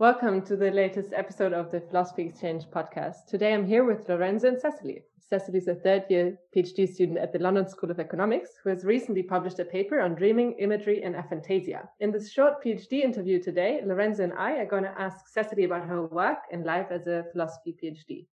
Welcome 0.00 0.42
to 0.42 0.54
the 0.54 0.70
latest 0.70 1.12
episode 1.12 1.52
of 1.52 1.72
the 1.72 1.80
Philosophy 1.80 2.22
Exchange 2.22 2.66
podcast. 2.66 3.26
Today 3.26 3.52
I'm 3.52 3.66
here 3.66 3.82
with 3.82 4.08
Lorenzo 4.08 4.46
and 4.46 4.60
Cecily. 4.60 5.02
Cecily 5.18 5.58
is 5.58 5.66
a 5.66 5.74
third 5.74 6.04
year 6.08 6.38
PhD 6.56 6.88
student 6.88 7.18
at 7.18 7.32
the 7.32 7.40
London 7.40 7.68
School 7.68 7.90
of 7.90 7.98
Economics 7.98 8.50
who 8.62 8.70
has 8.70 8.84
recently 8.84 9.24
published 9.24 9.58
a 9.58 9.64
paper 9.64 10.00
on 10.00 10.14
dreaming, 10.14 10.52
imagery, 10.60 11.02
and 11.02 11.16
aphantasia. 11.16 11.88
In 11.98 12.12
this 12.12 12.30
short 12.30 12.62
PhD 12.64 13.02
interview 13.02 13.42
today, 13.42 13.80
Lorenzo 13.84 14.22
and 14.22 14.34
I 14.34 14.52
are 14.58 14.66
going 14.66 14.84
to 14.84 15.00
ask 15.00 15.26
Cecily 15.26 15.64
about 15.64 15.88
her 15.88 16.06
work 16.06 16.44
and 16.52 16.64
life 16.64 16.92
as 16.92 17.08
a 17.08 17.24
philosophy 17.32 17.74
PhD. 17.82 18.28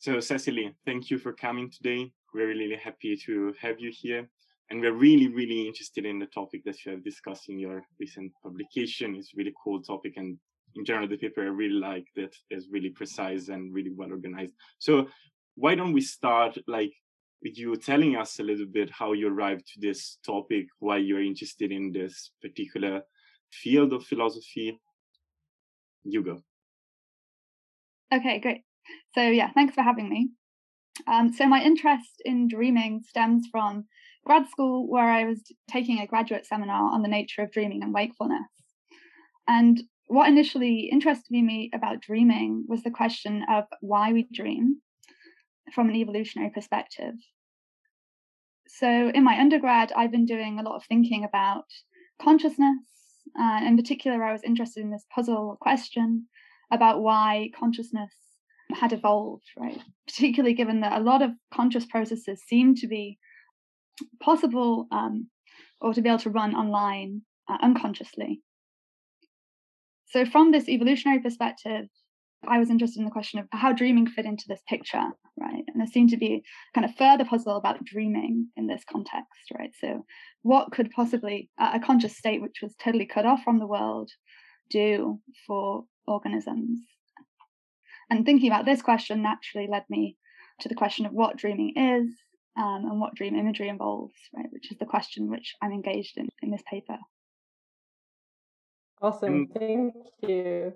So, 0.00 0.20
Cecily, 0.20 0.74
thank 0.84 1.08
you 1.08 1.16
for 1.16 1.32
coming 1.32 1.70
today. 1.70 2.12
We're 2.34 2.48
really 2.48 2.76
happy 2.76 3.16
to 3.24 3.54
have 3.58 3.80
you 3.80 3.90
here. 3.90 4.28
And 4.68 4.82
we're 4.82 4.92
really, 4.92 5.28
really 5.28 5.66
interested 5.66 6.04
in 6.04 6.18
the 6.18 6.26
topic 6.26 6.62
that 6.66 6.84
you 6.84 6.92
have 6.92 7.02
discussed 7.02 7.48
in 7.48 7.58
your 7.58 7.86
recent 7.98 8.32
publication. 8.42 9.14
It's 9.14 9.32
a 9.32 9.38
really 9.38 9.54
cool 9.64 9.82
topic. 9.82 10.12
And 10.18 10.38
in 10.76 10.84
general, 10.84 11.08
the 11.08 11.16
paper 11.16 11.42
I 11.42 11.46
really 11.46 11.74
like 11.74 12.06
that 12.16 12.34
is 12.50 12.68
really 12.70 12.90
precise 12.90 13.48
and 13.48 13.74
really 13.74 13.90
well 13.94 14.10
organized. 14.10 14.54
So 14.78 15.08
why 15.56 15.74
don't 15.74 15.92
we 15.92 16.00
start 16.00 16.58
like 16.66 16.92
with 17.42 17.58
you 17.58 17.74
telling 17.76 18.16
us 18.16 18.38
a 18.38 18.42
little 18.42 18.66
bit 18.66 18.90
how 18.90 19.12
you 19.12 19.28
arrived 19.28 19.66
to 19.66 19.80
this 19.80 20.18
topic, 20.24 20.66
why 20.78 20.98
you're 20.98 21.22
interested 21.22 21.72
in 21.72 21.92
this 21.92 22.32
particular 22.42 23.02
field 23.50 23.92
of 23.92 24.04
philosophy? 24.04 24.78
You 26.04 26.22
go. 26.22 26.42
Okay, 28.12 28.40
great. 28.40 28.62
So, 29.14 29.22
yeah, 29.22 29.50
thanks 29.52 29.74
for 29.74 29.82
having 29.82 30.08
me. 30.08 30.30
Um, 31.06 31.32
so, 31.32 31.46
my 31.46 31.62
interest 31.62 32.22
in 32.24 32.48
dreaming 32.48 33.02
stems 33.08 33.46
from 33.50 33.84
grad 34.24 34.48
school, 34.48 34.88
where 34.88 35.08
I 35.08 35.24
was 35.24 35.40
taking 35.70 36.00
a 36.00 36.06
graduate 36.06 36.46
seminar 36.46 36.92
on 36.92 37.02
the 37.02 37.08
nature 37.08 37.42
of 37.42 37.52
dreaming 37.52 37.82
and 37.82 37.94
wakefulness. 37.94 38.48
And 39.48 39.80
what 40.10 40.28
initially 40.28 40.88
interested 40.90 41.30
me 41.30 41.70
about 41.72 42.00
dreaming 42.00 42.64
was 42.66 42.82
the 42.82 42.90
question 42.90 43.44
of 43.48 43.64
why 43.80 44.12
we 44.12 44.26
dream 44.32 44.80
from 45.72 45.88
an 45.88 45.94
evolutionary 45.94 46.50
perspective. 46.50 47.14
So, 48.66 48.88
in 49.14 49.22
my 49.22 49.38
undergrad, 49.38 49.92
I've 49.96 50.10
been 50.10 50.26
doing 50.26 50.58
a 50.58 50.64
lot 50.64 50.74
of 50.74 50.84
thinking 50.84 51.22
about 51.22 51.66
consciousness. 52.20 52.82
Uh, 53.38 53.60
in 53.64 53.76
particular, 53.76 54.24
I 54.24 54.32
was 54.32 54.42
interested 54.42 54.82
in 54.82 54.90
this 54.90 55.06
puzzle 55.14 55.56
question 55.60 56.26
about 56.72 57.02
why 57.02 57.50
consciousness 57.56 58.12
had 58.72 58.92
evolved, 58.92 59.46
right? 59.56 59.78
Particularly 60.08 60.54
given 60.54 60.80
that 60.80 61.00
a 61.00 61.04
lot 61.04 61.22
of 61.22 61.30
conscious 61.54 61.86
processes 61.86 62.42
seem 62.48 62.74
to 62.76 62.88
be 62.88 63.16
possible 64.20 64.88
um, 64.90 65.28
or 65.80 65.94
to 65.94 66.02
be 66.02 66.08
able 66.08 66.18
to 66.18 66.30
run 66.30 66.56
online 66.56 67.22
uh, 67.48 67.58
unconsciously. 67.62 68.42
So, 70.10 70.24
from 70.24 70.50
this 70.50 70.68
evolutionary 70.68 71.20
perspective, 71.20 71.86
I 72.48 72.58
was 72.58 72.70
interested 72.70 72.98
in 72.98 73.04
the 73.04 73.12
question 73.12 73.38
of 73.38 73.46
how 73.52 73.72
dreaming 73.72 74.06
fit 74.08 74.24
into 74.24 74.44
this 74.48 74.62
picture, 74.68 75.04
right? 75.38 75.62
And 75.68 75.78
there 75.78 75.86
seemed 75.86 76.10
to 76.10 76.16
be 76.16 76.42
kind 76.74 76.84
of 76.84 76.96
further 76.96 77.24
puzzle 77.24 77.56
about 77.56 77.84
dreaming 77.84 78.48
in 78.56 78.66
this 78.66 78.82
context, 78.90 79.52
right? 79.56 79.70
So, 79.80 80.04
what 80.42 80.72
could 80.72 80.90
possibly 80.90 81.48
a 81.58 81.78
conscious 81.78 82.16
state 82.16 82.42
which 82.42 82.58
was 82.60 82.74
totally 82.76 83.06
cut 83.06 83.24
off 83.24 83.42
from 83.44 83.58
the 83.60 83.68
world 83.68 84.10
do 84.68 85.20
for 85.46 85.84
organisms? 86.08 86.80
And 88.10 88.24
thinking 88.24 88.50
about 88.50 88.64
this 88.64 88.82
question 88.82 89.22
naturally 89.22 89.68
led 89.70 89.84
me 89.88 90.16
to 90.60 90.68
the 90.68 90.74
question 90.74 91.06
of 91.06 91.12
what 91.12 91.36
dreaming 91.36 91.74
is 91.76 92.12
um, 92.56 92.84
and 92.90 93.00
what 93.00 93.14
dream 93.14 93.36
imagery 93.36 93.68
involves, 93.68 94.14
right? 94.34 94.50
Which 94.50 94.72
is 94.72 94.78
the 94.78 94.86
question 94.86 95.30
which 95.30 95.54
I'm 95.62 95.72
engaged 95.72 96.18
in 96.18 96.28
in 96.42 96.50
this 96.50 96.62
paper. 96.68 96.98
Awesome, 99.00 99.48
thank 99.48 99.94
you. 100.22 100.72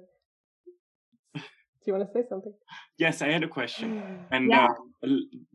Do 1.35 1.91
you 1.91 1.93
want 1.93 2.09
to 2.09 2.13
say 2.15 2.27
something? 2.29 2.55
Yes, 2.97 3.21
I 3.21 3.29
had 3.29 3.43
a 3.43 3.49
question, 3.49 4.03
and 4.31 4.49
yeah. 4.49 4.69
uh, 5.03 5.09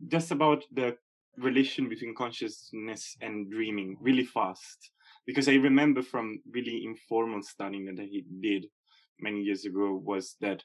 just 0.06 0.30
about 0.30 0.64
the 0.72 0.96
relation 1.36 1.88
between 1.88 2.14
consciousness 2.14 3.16
and 3.20 3.50
dreaming, 3.50 3.96
really 4.00 4.24
fast, 4.24 4.90
because 5.26 5.48
I 5.48 5.54
remember 5.54 6.02
from 6.02 6.40
really 6.50 6.84
informal 6.84 7.42
studying 7.42 7.86
that 7.86 8.00
I 8.00 8.08
did 8.40 8.66
many 9.20 9.42
years 9.42 9.64
ago 9.64 10.00
was 10.04 10.36
that 10.40 10.62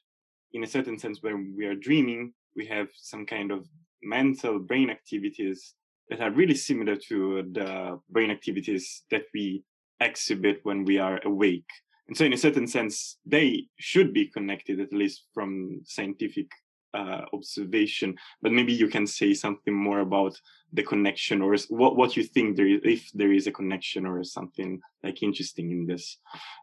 in 0.53 0.63
a 0.63 0.67
certain 0.67 0.97
sense, 0.97 1.21
when 1.21 1.53
we 1.57 1.65
are 1.65 1.75
dreaming, 1.75 2.33
we 2.55 2.65
have 2.67 2.87
some 2.95 3.25
kind 3.25 3.51
of 3.51 3.67
mental 4.03 4.59
brain 4.59 4.89
activities 4.89 5.73
that 6.09 6.21
are 6.21 6.31
really 6.31 6.55
similar 6.55 6.95
to 6.95 7.43
the 7.51 7.99
brain 8.09 8.31
activities 8.31 9.03
that 9.11 9.23
we 9.33 9.63
exhibit 9.99 10.59
when 10.63 10.85
we 10.85 10.97
are 10.97 11.19
awake. 11.25 11.69
And 12.07 12.15
so, 12.15 12.25
in 12.25 12.33
a 12.33 12.37
certain 12.37 12.67
sense, 12.67 13.17
they 13.25 13.67
should 13.77 14.13
be 14.13 14.27
connected, 14.27 14.79
at 14.79 14.93
least 14.93 15.23
from 15.33 15.81
scientific 15.85 16.47
uh, 16.93 17.21
observation. 17.33 18.15
But 18.41 18.51
maybe 18.51 18.73
you 18.73 18.87
can 18.87 19.07
say 19.07 19.33
something 19.33 19.73
more 19.73 19.99
about 19.99 20.39
the 20.71 20.83
connection, 20.83 21.41
or 21.41 21.55
what 21.69 21.95
what 21.97 22.15
you 22.15 22.23
think 22.23 22.55
there 22.55 22.67
is, 22.67 22.81
if 22.83 23.11
there 23.13 23.31
is 23.31 23.47
a 23.47 23.51
connection, 23.51 24.05
or 24.05 24.23
something 24.23 24.79
like 25.03 25.23
interesting 25.23 25.71
in 25.71 25.87
this 25.87 26.17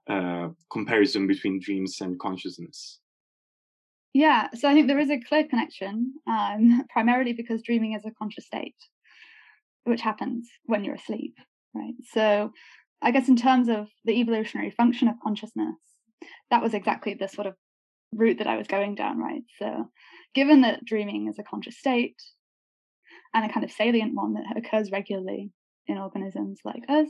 uh, 0.08 0.48
comparison 0.70 1.26
between 1.26 1.60
dreams 1.60 2.00
and 2.00 2.18
consciousness. 2.20 3.00
Yeah, 4.14 4.48
so 4.54 4.68
I 4.68 4.74
think 4.74 4.88
there 4.88 4.98
is 4.98 5.10
a 5.10 5.20
clear 5.20 5.44
connection, 5.44 6.14
um, 6.26 6.84
primarily 6.90 7.32
because 7.32 7.62
dreaming 7.62 7.94
is 7.94 8.04
a 8.04 8.10
conscious 8.10 8.46
state, 8.46 8.76
which 9.84 10.02
happens 10.02 10.48
when 10.64 10.84
you're 10.84 10.96
asleep, 10.96 11.36
right? 11.74 11.94
So 12.12 12.52
I 13.02 13.10
guess 13.10 13.28
in 13.28 13.36
terms 13.36 13.68
of 13.68 13.88
the 14.04 14.20
evolutionary 14.20 14.70
function 14.70 15.08
of 15.08 15.16
consciousness, 15.22 15.76
that 16.50 16.62
was 16.62 16.74
exactly 16.74 17.14
the 17.14 17.28
sort 17.28 17.46
of 17.46 17.54
route 18.14 18.38
that 18.38 18.46
I 18.46 18.56
was 18.56 18.66
going 18.66 18.94
down, 18.94 19.18
right? 19.18 19.42
So 19.58 19.88
given 20.34 20.62
that 20.62 20.84
dreaming 20.84 21.28
is 21.28 21.38
a 21.38 21.42
conscious 21.42 21.78
state 21.78 22.16
and 23.34 23.44
a 23.44 23.52
kind 23.52 23.64
of 23.64 23.72
salient 23.72 24.14
one 24.14 24.34
that 24.34 24.56
occurs 24.56 24.90
regularly 24.92 25.50
in 25.86 25.98
organisms 25.98 26.60
like 26.64 26.84
us, 26.88 27.08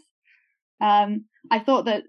um, 0.81 1.27
I 1.51 1.59
thought 1.59 1.85
that 1.85 2.05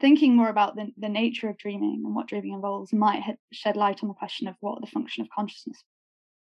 thinking 0.00 0.36
more 0.36 0.48
about 0.48 0.76
the, 0.76 0.88
the 0.96 1.08
nature 1.08 1.48
of 1.48 1.58
dreaming 1.58 2.02
and 2.04 2.14
what 2.14 2.28
dreaming 2.28 2.52
involves 2.54 2.92
might 2.92 3.22
shed 3.52 3.76
light 3.76 4.00
on 4.02 4.08
the 4.08 4.14
question 4.14 4.48
of 4.48 4.54
what 4.60 4.80
the 4.80 4.86
function 4.86 5.22
of 5.22 5.28
consciousness 5.34 5.82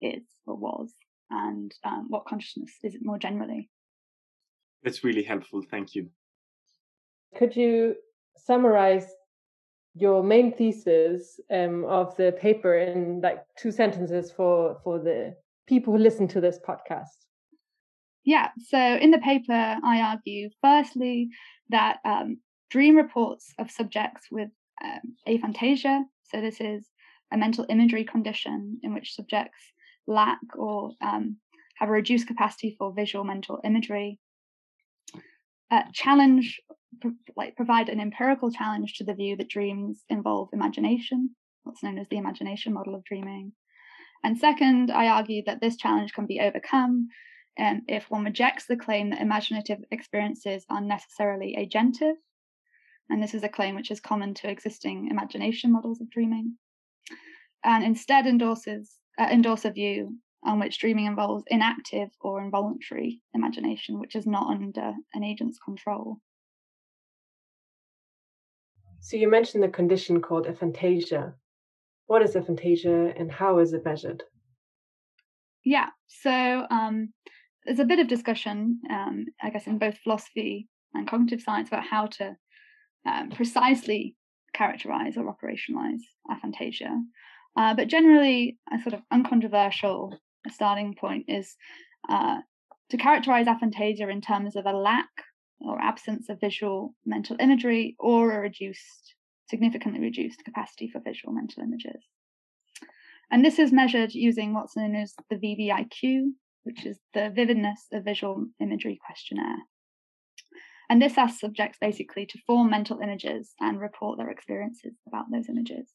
is 0.00 0.22
or 0.46 0.56
was 0.56 0.92
and 1.30 1.72
um, 1.84 2.06
what 2.08 2.26
consciousness 2.26 2.72
is 2.82 2.96
more 3.00 3.18
generally. 3.18 3.68
That's 4.82 5.02
really 5.02 5.22
helpful. 5.22 5.62
Thank 5.68 5.94
you. 5.94 6.08
Could 7.36 7.56
you 7.56 7.96
summarize 8.36 9.06
your 9.94 10.22
main 10.22 10.52
thesis 10.52 11.40
um, 11.50 11.84
of 11.86 12.16
the 12.16 12.32
paper 12.38 12.76
in 12.76 13.20
like 13.22 13.44
two 13.58 13.70
sentences 13.70 14.30
for 14.30 14.78
for 14.84 14.98
the 14.98 15.34
people 15.66 15.92
who 15.92 15.98
listen 15.98 16.28
to 16.28 16.40
this 16.40 16.58
podcast? 16.66 17.26
Yeah. 18.24 18.48
So 18.58 18.78
in 18.78 19.10
the 19.10 19.18
paper, 19.18 19.76
I 19.84 20.00
argue 20.00 20.50
firstly 20.60 21.28
that 21.70 21.98
um, 22.04 22.38
dream 22.70 22.96
reports 22.96 23.52
of 23.58 23.70
subjects 23.70 24.26
with 24.30 24.50
um, 24.84 25.16
aphantasia. 25.26 26.02
So, 26.24 26.40
this 26.40 26.60
is 26.60 26.86
a 27.32 27.36
mental 27.36 27.66
imagery 27.68 28.04
condition 28.04 28.80
in 28.82 28.94
which 28.94 29.14
subjects 29.14 29.58
lack 30.06 30.38
or 30.56 30.92
um, 31.00 31.36
have 31.76 31.88
a 31.88 31.92
reduced 31.92 32.26
capacity 32.26 32.74
for 32.78 32.92
visual 32.92 33.24
mental 33.24 33.60
imagery. 33.64 34.18
Uh, 35.70 35.82
challenge, 35.92 36.60
like 37.36 37.56
provide 37.56 37.88
an 37.88 38.00
empirical 38.00 38.50
challenge 38.50 38.94
to 38.94 39.04
the 39.04 39.14
view 39.14 39.36
that 39.36 39.48
dreams 39.48 40.04
involve 40.08 40.48
imagination, 40.52 41.30
what's 41.64 41.82
known 41.82 41.98
as 41.98 42.08
the 42.08 42.18
imagination 42.18 42.72
model 42.72 42.94
of 42.94 43.04
dreaming. 43.04 43.52
And 44.24 44.38
second, 44.38 44.90
I 44.90 45.08
argue 45.08 45.42
that 45.46 45.60
this 45.60 45.76
challenge 45.76 46.12
can 46.12 46.26
be 46.26 46.40
overcome 46.40 47.08
um, 47.58 47.82
if 47.86 48.10
one 48.10 48.24
rejects 48.24 48.66
the 48.66 48.76
claim 48.76 49.10
that 49.10 49.20
imaginative 49.20 49.78
experiences 49.90 50.64
are 50.68 50.80
necessarily 50.80 51.56
agentive 51.58 52.14
and 53.08 53.22
this 53.22 53.34
is 53.34 53.42
a 53.42 53.48
claim 53.48 53.74
which 53.74 53.90
is 53.90 54.00
common 54.00 54.34
to 54.34 54.50
existing 54.50 55.08
imagination 55.10 55.72
models 55.72 56.00
of 56.00 56.10
dreaming, 56.10 56.56
and 57.64 57.84
instead 57.84 58.26
endorses 58.26 58.96
uh, 59.18 59.28
endorse 59.30 59.64
a 59.64 59.70
view 59.70 60.16
on 60.44 60.58
which 60.58 60.78
dreaming 60.78 61.06
involves 61.06 61.44
inactive 61.48 62.08
or 62.20 62.42
involuntary 62.42 63.20
imagination, 63.34 63.98
which 63.98 64.14
is 64.14 64.26
not 64.26 64.50
under 64.50 64.94
an 65.14 65.24
agent's 65.24 65.58
control. 65.58 66.18
So 69.06 69.16
you 69.16 69.30
mentioned 69.30 69.62
the 69.62 69.68
condition 69.68 70.20
called 70.20 70.48
aphantasia. 70.48 71.34
What 72.08 72.22
is 72.22 72.34
aphantasia 72.34 73.14
and 73.16 73.30
how 73.30 73.60
is 73.60 73.72
it 73.72 73.84
measured? 73.84 74.24
Yeah, 75.64 75.90
so 76.08 76.66
um, 76.72 77.12
there's 77.64 77.78
a 77.78 77.84
bit 77.84 78.00
of 78.00 78.08
discussion, 78.08 78.80
um, 78.90 79.26
I 79.40 79.50
guess, 79.50 79.68
in 79.68 79.78
both 79.78 79.96
philosophy 79.98 80.66
and 80.92 81.06
cognitive 81.08 81.40
science 81.40 81.68
about 81.68 81.86
how 81.86 82.06
to 82.18 82.34
um, 83.06 83.30
precisely 83.30 84.16
characterize 84.52 85.16
or 85.16 85.32
operationalize 85.32 86.02
aphantasia. 86.28 87.00
Uh, 87.56 87.74
but 87.74 87.86
generally, 87.86 88.58
a 88.72 88.82
sort 88.82 88.94
of 88.94 89.02
uncontroversial 89.12 90.18
starting 90.48 90.96
point 90.96 91.26
is 91.28 91.54
uh, 92.08 92.38
to 92.90 92.96
characterize 92.96 93.46
aphantasia 93.46 94.10
in 94.10 94.20
terms 94.20 94.56
of 94.56 94.66
a 94.66 94.72
lack 94.72 95.10
or 95.60 95.80
absence 95.80 96.28
of 96.28 96.40
visual 96.40 96.94
mental 97.04 97.36
imagery 97.40 97.96
or 97.98 98.32
a 98.32 98.40
reduced 98.40 99.14
significantly 99.48 100.00
reduced 100.00 100.44
capacity 100.44 100.88
for 100.88 101.00
visual 101.00 101.32
mental 101.32 101.62
images. 101.62 102.02
And 103.30 103.44
this 103.44 103.58
is 103.58 103.72
measured 103.72 104.12
using 104.14 104.54
what's 104.54 104.76
known 104.76 104.94
as 104.94 105.14
the 105.30 105.36
VVIQ, 105.36 106.32
which 106.64 106.84
is 106.84 106.98
the 107.14 107.32
Vividness 107.34 107.86
of 107.92 108.04
Visual 108.04 108.46
Imagery 108.60 108.98
Questionnaire. 109.04 109.58
And 110.88 111.02
this 111.02 111.18
asks 111.18 111.40
subjects 111.40 111.78
basically 111.80 112.26
to 112.26 112.38
form 112.46 112.70
mental 112.70 113.00
images 113.00 113.54
and 113.60 113.80
report 113.80 114.18
their 114.18 114.30
experiences 114.30 114.94
about 115.06 115.26
those 115.32 115.48
images. 115.48 115.90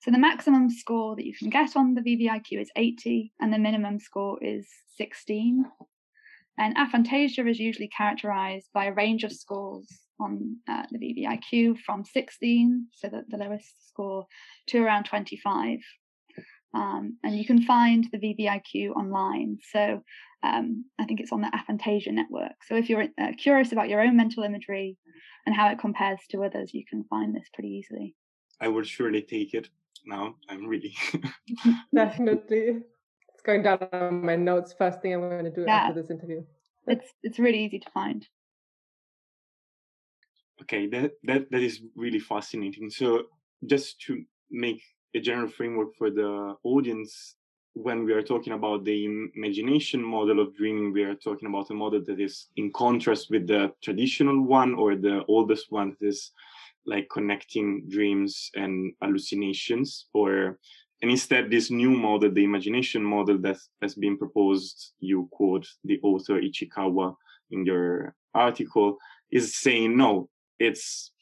So 0.00 0.10
the 0.10 0.18
maximum 0.18 0.70
score 0.70 1.16
that 1.16 1.24
you 1.24 1.34
can 1.34 1.48
get 1.48 1.74
on 1.76 1.94
the 1.94 2.02
VVIQ 2.02 2.60
is 2.60 2.70
80, 2.76 3.32
and 3.40 3.52
the 3.52 3.58
minimum 3.58 3.98
score 3.98 4.38
is 4.42 4.68
16. 4.96 5.64
And 6.58 6.76
aphantasia 6.76 7.48
is 7.48 7.58
usually 7.58 7.88
characterized 7.88 8.68
by 8.72 8.86
a 8.86 8.94
range 8.94 9.24
of 9.24 9.32
scores 9.32 9.86
on 10.18 10.56
uh, 10.68 10.84
the 10.90 10.98
VVIQ 10.98 11.78
from 11.80 12.04
16, 12.04 12.86
so 12.92 13.08
that 13.08 13.24
the 13.28 13.36
lowest 13.36 13.88
score, 13.88 14.26
to 14.68 14.82
around 14.82 15.04
25. 15.04 15.78
Um, 16.74 17.18
and 17.22 17.36
you 17.36 17.44
can 17.44 17.62
find 17.62 18.06
the 18.10 18.18
VVIQ 18.18 18.90
online. 18.96 19.58
So 19.72 20.02
um, 20.42 20.84
I 20.98 21.04
think 21.04 21.20
it's 21.20 21.32
on 21.32 21.40
the 21.40 21.50
Aphantasia 21.50 22.12
network. 22.12 22.52
So 22.66 22.76
if 22.76 22.88
you're 22.88 23.04
uh, 23.20 23.32
curious 23.38 23.72
about 23.72 23.88
your 23.88 24.00
own 24.00 24.16
mental 24.16 24.42
imagery 24.42 24.96
and 25.46 25.54
how 25.54 25.70
it 25.70 25.78
compares 25.78 26.20
to 26.30 26.44
others, 26.44 26.72
you 26.74 26.84
can 26.88 27.04
find 27.04 27.34
this 27.34 27.48
pretty 27.52 27.68
easily. 27.68 28.14
I 28.60 28.68
will 28.68 28.84
surely 28.84 29.22
take 29.22 29.54
it 29.54 29.68
now. 30.04 30.36
I'm 30.48 30.66
really 30.66 30.94
definitely. 31.94 32.82
It's 33.46 33.52
going 33.52 33.62
down 33.62 33.88
on 33.92 34.26
my 34.26 34.34
notes. 34.34 34.74
First 34.76 35.00
thing 35.00 35.14
I'm 35.14 35.20
going 35.20 35.44
to 35.44 35.52
do 35.52 35.62
yeah. 35.66 35.76
after 35.76 36.02
this 36.02 36.10
interview. 36.10 36.42
It's 36.88 37.12
it's 37.22 37.38
really 37.38 37.64
easy 37.64 37.78
to 37.78 37.90
find. 37.90 38.26
Okay, 40.62 40.88
that 40.88 41.12
that 41.22 41.50
that 41.52 41.62
is 41.62 41.80
really 41.94 42.18
fascinating. 42.18 42.90
So 42.90 43.26
just 43.64 44.00
to 44.06 44.24
make 44.50 44.82
a 45.14 45.20
general 45.20 45.48
framework 45.48 45.94
for 45.96 46.10
the 46.10 46.56
audience, 46.64 47.36
when 47.74 48.04
we 48.04 48.12
are 48.14 48.22
talking 48.22 48.52
about 48.52 48.84
the 48.84 49.04
imagination 49.36 50.02
model 50.02 50.40
of 50.40 50.56
dreaming, 50.56 50.92
we 50.92 51.04
are 51.04 51.14
talking 51.14 51.48
about 51.48 51.70
a 51.70 51.74
model 51.74 52.02
that 52.04 52.18
is 52.18 52.48
in 52.56 52.72
contrast 52.72 53.30
with 53.30 53.46
the 53.46 53.72
traditional 53.80 54.42
one 54.42 54.74
or 54.74 54.96
the 54.96 55.24
oldest 55.28 55.66
one 55.70 55.94
that 56.00 56.08
is 56.08 56.32
like 56.84 57.08
connecting 57.10 57.84
dreams 57.88 58.50
and 58.56 58.92
hallucinations 59.00 60.06
or 60.14 60.58
and 61.02 61.10
instead 61.10 61.50
this 61.50 61.70
new 61.70 61.90
model 61.90 62.30
the 62.30 62.44
imagination 62.44 63.02
model 63.02 63.38
that 63.38 63.58
has 63.82 63.94
been 63.94 64.16
proposed 64.16 64.92
you 65.00 65.28
quote 65.32 65.66
the 65.84 65.98
author 66.02 66.40
ichikawa 66.40 67.14
in 67.50 67.64
your 67.64 68.14
article 68.34 68.96
is 69.30 69.56
saying 69.56 69.96
no 69.96 70.28
it's 70.58 71.12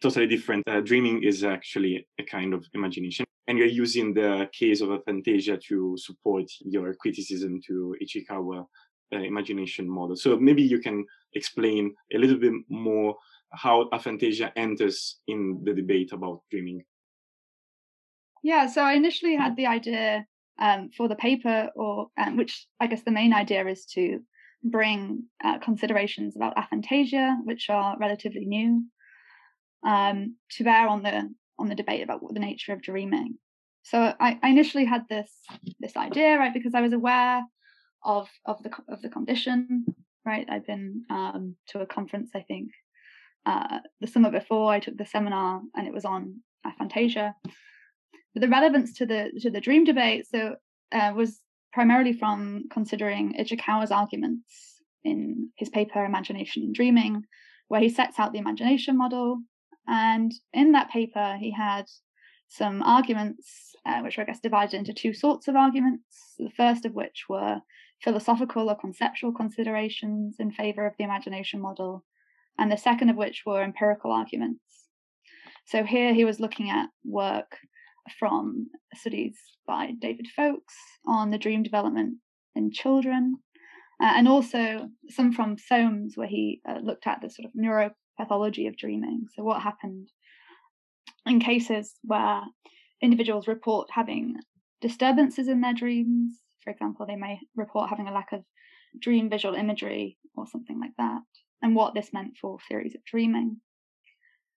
totally 0.00 0.26
different. 0.26 0.66
Uh, 0.66 0.80
dreaming 0.80 1.22
is 1.22 1.44
actually 1.44 2.06
a 2.18 2.24
kind 2.24 2.54
of 2.54 2.66
imagination. 2.74 3.24
And 3.48 3.58
you're 3.58 3.66
using 3.66 4.14
the 4.14 4.48
case 4.52 4.80
of 4.80 4.90
aphantasia 4.90 5.60
to 5.68 5.96
support 5.98 6.44
your 6.60 6.94
criticism 6.94 7.60
to 7.66 7.96
ichikawa 8.02 8.66
uh, 9.12 9.18
imagination 9.18 9.88
model. 9.88 10.16
So 10.16 10.38
maybe 10.38 10.62
you 10.62 10.78
can 10.78 11.04
explain 11.34 11.94
a 12.14 12.18
little 12.18 12.38
bit 12.38 12.52
more 12.68 13.16
how 13.52 13.88
aphantasia 13.92 14.52
enters 14.56 15.18
in 15.26 15.62
the 15.64 15.74
debate 15.74 16.12
about 16.12 16.42
dreaming. 16.50 16.84
Yeah, 18.42 18.66
so 18.66 18.82
I 18.82 18.94
initially 18.94 19.36
had 19.36 19.56
the 19.56 19.66
idea 19.66 20.24
um, 20.58 20.90
for 20.96 21.08
the 21.08 21.16
paper, 21.16 21.68
or 21.76 22.08
um, 22.18 22.36
which 22.36 22.66
I 22.80 22.86
guess 22.86 23.02
the 23.02 23.10
main 23.10 23.32
idea 23.32 23.66
is 23.66 23.84
to 23.94 24.20
bring 24.62 25.24
uh, 25.42 25.58
considerations 25.58 26.36
about 26.36 26.56
aphantasia, 26.56 27.36
which 27.44 27.68
are 27.70 27.96
relatively 27.98 28.44
new, 28.44 28.84
um, 29.86 30.36
to 30.52 30.64
bear 30.64 30.88
on 30.88 31.02
the 31.02 31.32
on 31.58 31.68
the 31.68 31.74
debate 31.74 32.02
about 32.02 32.20
the 32.32 32.40
nature 32.40 32.72
of 32.72 32.82
dreaming. 32.82 33.34
So 33.82 34.14
I, 34.20 34.38
I 34.42 34.48
initially 34.48 34.84
had 34.84 35.02
this 35.08 35.30
this 35.78 35.96
idea, 35.96 36.38
right, 36.38 36.54
because 36.54 36.74
I 36.74 36.80
was 36.80 36.92
aware 36.92 37.42
of 38.04 38.28
of 38.46 38.62
the 38.62 38.70
of 38.88 39.02
the 39.02 39.08
condition, 39.08 39.84
right. 40.24 40.46
I've 40.48 40.66
been 40.66 41.04
um, 41.10 41.56
to 41.68 41.80
a 41.80 41.86
conference, 41.86 42.30
I 42.34 42.40
think, 42.40 42.70
uh, 43.46 43.78
the 44.00 44.06
summer 44.06 44.30
before 44.30 44.72
I 44.72 44.80
took 44.80 44.96
the 44.96 45.06
seminar 45.06 45.62
and 45.74 45.86
it 45.86 45.92
was 45.92 46.04
on 46.04 46.40
aphantasia. 46.66 47.34
But 48.34 48.42
the 48.42 48.48
relevance 48.48 48.94
to 48.94 49.06
the 49.06 49.32
to 49.40 49.50
the 49.50 49.60
dream 49.60 49.84
debate 49.84 50.26
so 50.28 50.56
uh, 50.92 51.12
was 51.14 51.40
primarily 51.72 52.12
from 52.12 52.64
considering 52.70 53.34
Ichikawa's 53.38 53.90
arguments 53.90 54.82
in 55.04 55.50
his 55.56 55.68
paper 55.68 56.04
Imagination 56.04 56.62
and 56.64 56.74
Dreaming, 56.74 57.24
where 57.68 57.80
he 57.80 57.88
sets 57.88 58.18
out 58.18 58.32
the 58.32 58.38
imagination 58.38 58.96
model. 58.96 59.40
And 59.86 60.32
in 60.52 60.72
that 60.72 60.90
paper, 60.90 61.36
he 61.40 61.50
had 61.50 61.86
some 62.48 62.82
arguments, 62.82 63.74
uh, 63.86 64.00
which 64.00 64.18
are, 64.18 64.22
I 64.22 64.24
guess, 64.24 64.40
divided 64.40 64.74
into 64.76 64.92
two 64.92 65.14
sorts 65.14 65.48
of 65.48 65.56
arguments. 65.56 66.34
The 66.38 66.50
first 66.50 66.84
of 66.84 66.94
which 66.94 67.24
were 67.28 67.60
philosophical 68.02 68.68
or 68.68 68.76
conceptual 68.76 69.32
considerations 69.32 70.36
in 70.38 70.50
favor 70.50 70.86
of 70.86 70.94
the 70.98 71.04
imagination 71.04 71.60
model, 71.60 72.04
and 72.58 72.70
the 72.70 72.76
second 72.76 73.10
of 73.10 73.16
which 73.16 73.42
were 73.46 73.62
empirical 73.62 74.10
arguments. 74.10 74.62
So 75.66 75.84
here 75.84 76.12
he 76.12 76.24
was 76.24 76.40
looking 76.40 76.70
at 76.70 76.88
work 77.04 77.58
from 78.18 78.68
studies 78.94 79.36
by 79.66 79.92
David 80.00 80.26
Foulkes 80.34 80.74
on 81.06 81.30
the 81.30 81.38
dream 81.38 81.62
development 81.62 82.18
in 82.54 82.72
children, 82.72 83.36
uh, 84.02 84.12
and 84.16 84.26
also 84.28 84.88
some 85.08 85.32
from 85.32 85.56
Solms, 85.58 86.16
where 86.16 86.26
he 86.26 86.60
uh, 86.68 86.78
looked 86.82 87.06
at 87.06 87.20
the 87.20 87.30
sort 87.30 87.46
of 87.46 87.52
neuropathology 87.52 88.68
of 88.68 88.76
dreaming. 88.76 89.26
So, 89.34 89.42
what 89.42 89.62
happened 89.62 90.08
in 91.26 91.40
cases 91.40 91.94
where 92.02 92.42
individuals 93.02 93.46
report 93.46 93.88
having 93.92 94.36
disturbances 94.80 95.48
in 95.48 95.60
their 95.60 95.74
dreams? 95.74 96.38
For 96.64 96.70
example, 96.70 97.06
they 97.06 97.16
may 97.16 97.40
report 97.54 97.90
having 97.90 98.08
a 98.08 98.12
lack 98.12 98.32
of 98.32 98.44
dream 99.00 99.30
visual 99.30 99.54
imagery 99.54 100.18
or 100.36 100.46
something 100.46 100.80
like 100.80 100.96
that 100.98 101.20
and 101.62 101.76
what 101.76 101.94
this 101.94 102.12
meant 102.12 102.32
for 102.40 102.58
theories 102.68 102.94
of 102.94 103.04
dreaming. 103.04 103.58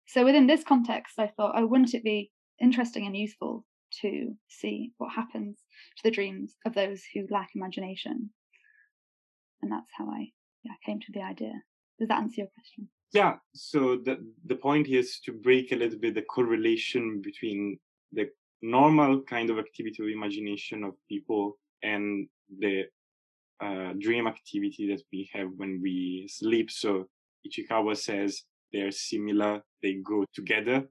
So, 0.07 0.25
within 0.25 0.47
this 0.47 0.65
context, 0.65 1.19
I 1.19 1.29
thought, 1.29 1.55
oh, 1.57 1.67
wouldn't 1.67 1.95
it 1.95 2.05
be 2.05 2.31
interesting 2.61 3.07
and 3.07 3.17
useful 3.17 3.65
to 4.03 4.35
see 4.49 4.93
what 4.99 5.13
happens 5.13 5.59
to 5.97 6.03
the 6.05 6.11
dreams 6.11 6.55
of 6.67 6.75
those 6.75 7.03
who 7.13 7.27
lack 7.31 7.51
imagination? 7.55 8.31
And 9.63 9.73
that's 9.73 9.91
how 9.97 10.07
I 10.07 10.31
yeah, 10.63 10.73
came 10.85 11.01
to 11.01 11.13
the 11.13 11.23
idea. 11.23 11.53
Does 11.99 12.09
that 12.09 12.19
answer 12.19 12.43
your 12.43 12.49
question? 12.55 12.89
Yeah. 13.13 13.37
So 13.55 13.99
the 14.05 14.19
the 14.47 14.57
point 14.57 14.89
is 14.89 15.21
to 15.25 15.33
break 15.33 15.73
a 15.73 15.77
little 15.77 15.99
bit 15.99 16.15
the 16.15 16.23
correlation 16.23 17.21
between 17.23 17.79
the 18.13 18.29
normal 18.63 19.23
kind 19.23 19.51
of 19.51 19.59
activity 19.59 20.03
of 20.03 20.09
imagination 20.09 20.85
of 20.85 20.95
people 21.09 21.59
and 21.83 22.29
the 22.59 22.85
uh, 23.61 23.93
dream 23.99 24.27
activity 24.27 24.89
that 24.89 25.03
we 25.13 25.29
have 25.33 25.49
when 25.57 25.81
we 25.83 26.29
sleep. 26.31 26.71
So 26.71 27.07
Ichikawa 27.47 27.97
says 27.97 28.43
they're 28.73 28.93
similar, 28.93 29.63
they 29.83 29.95
go 30.05 30.25
together. 30.35 30.85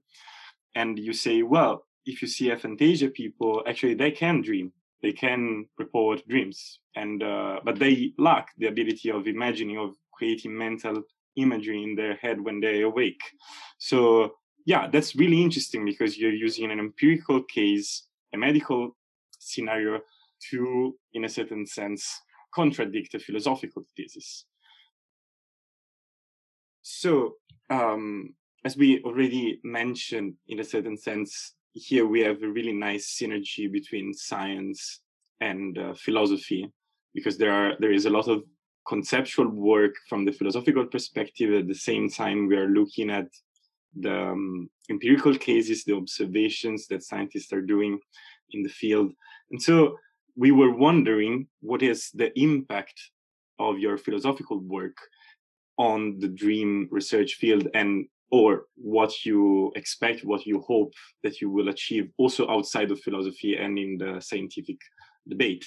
And 0.74 0.98
you 0.98 1.12
say, 1.12 1.42
well, 1.42 1.84
if 2.06 2.22
you 2.22 2.28
see 2.28 2.48
aphantasia 2.50 3.12
people, 3.12 3.62
actually 3.66 3.94
they 3.94 4.10
can 4.10 4.40
dream, 4.40 4.72
they 5.02 5.12
can 5.12 5.66
report 5.78 6.26
dreams, 6.28 6.78
and 6.96 7.22
uh, 7.22 7.60
but 7.64 7.78
they 7.78 8.12
lack 8.18 8.48
the 8.58 8.66
ability 8.66 9.10
of 9.10 9.26
imagining, 9.26 9.78
of 9.78 9.94
creating 10.12 10.56
mental 10.56 11.02
imagery 11.36 11.82
in 11.82 11.94
their 11.94 12.14
head 12.16 12.40
when 12.40 12.60
they're 12.60 12.84
awake. 12.84 13.22
So 13.78 14.34
yeah, 14.66 14.88
that's 14.88 15.16
really 15.16 15.42
interesting 15.42 15.84
because 15.84 16.18
you're 16.18 16.32
using 16.32 16.70
an 16.70 16.78
empirical 16.78 17.42
case, 17.42 18.06
a 18.34 18.36
medical 18.36 18.96
scenario, 19.38 20.00
to, 20.50 20.96
in 21.12 21.24
a 21.24 21.28
certain 21.28 21.66
sense, 21.66 22.20
contradict 22.54 23.14
a 23.14 23.18
philosophical 23.18 23.84
thesis. 23.96 24.46
So, 26.82 27.34
um, 27.68 28.34
as 28.64 28.76
we 28.76 29.02
already 29.02 29.60
mentioned, 29.64 30.34
in 30.48 30.60
a 30.60 30.64
certain 30.64 30.96
sense, 30.96 31.54
here 31.72 32.06
we 32.06 32.20
have 32.20 32.42
a 32.42 32.48
really 32.48 32.72
nice 32.72 33.16
synergy 33.18 33.70
between 33.70 34.12
science 34.12 35.00
and 35.40 35.78
uh, 35.78 35.94
philosophy, 35.94 36.70
because 37.14 37.38
there 37.38 37.52
are 37.52 37.74
there 37.78 37.92
is 37.92 38.06
a 38.06 38.10
lot 38.10 38.28
of 38.28 38.42
conceptual 38.86 39.48
work 39.48 39.94
from 40.08 40.24
the 40.24 40.32
philosophical 40.32 40.84
perspective. 40.84 41.54
At 41.54 41.68
the 41.68 41.74
same 41.74 42.10
time, 42.10 42.48
we 42.48 42.56
are 42.56 42.68
looking 42.68 43.10
at 43.10 43.28
the 43.98 44.30
um, 44.32 44.68
empirical 44.90 45.34
cases, 45.34 45.84
the 45.84 45.96
observations 45.96 46.86
that 46.88 47.02
scientists 47.02 47.52
are 47.52 47.62
doing 47.62 47.98
in 48.50 48.62
the 48.62 48.68
field, 48.68 49.12
and 49.50 49.62
so 49.62 49.96
we 50.36 50.50
were 50.50 50.74
wondering 50.74 51.46
what 51.60 51.82
is 51.82 52.10
the 52.14 52.30
impact 52.38 52.98
of 53.58 53.78
your 53.78 53.98
philosophical 53.98 54.58
work 54.58 54.96
on 55.76 56.18
the 56.18 56.28
dream 56.28 56.88
research 56.90 57.34
field 57.34 57.68
and 57.74 58.06
or 58.30 58.64
what 58.76 59.24
you 59.24 59.72
expect 59.74 60.24
what 60.24 60.46
you 60.46 60.60
hope 60.60 60.92
that 61.22 61.40
you 61.40 61.50
will 61.50 61.68
achieve 61.68 62.10
also 62.18 62.48
outside 62.48 62.90
of 62.90 63.00
philosophy 63.00 63.56
and 63.56 63.78
in 63.78 63.98
the 63.98 64.20
scientific 64.20 64.78
debate 65.28 65.64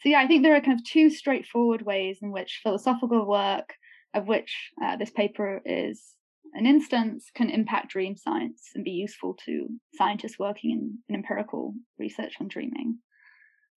so 0.00 0.08
yeah 0.08 0.20
i 0.20 0.26
think 0.26 0.42
there 0.42 0.54
are 0.54 0.60
kind 0.60 0.78
of 0.78 0.84
two 0.84 1.10
straightforward 1.10 1.82
ways 1.82 2.18
in 2.22 2.30
which 2.30 2.60
philosophical 2.62 3.26
work 3.26 3.74
of 4.14 4.26
which 4.26 4.70
uh, 4.82 4.96
this 4.96 5.10
paper 5.10 5.60
is 5.64 6.16
an 6.56 6.66
instance 6.66 7.30
can 7.34 7.50
impact 7.50 7.90
dream 7.90 8.16
science 8.16 8.70
and 8.74 8.84
be 8.84 8.90
useful 8.90 9.34
to 9.44 9.68
scientists 9.94 10.38
working 10.38 10.70
in, 10.70 10.98
in 11.08 11.16
empirical 11.16 11.74
research 11.98 12.34
on 12.40 12.48
dreaming. 12.48 12.98